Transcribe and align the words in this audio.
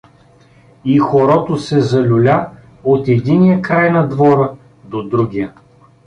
И 0.85 0.97
хорото 0.99 1.57
се 1.57 1.81
залюля 1.81 2.49
от 2.83 3.07
единия 3.07 3.61
край 3.61 3.91
на 3.91 4.07
двора 4.07 4.51
до 4.85 5.03
другия. 5.03 5.53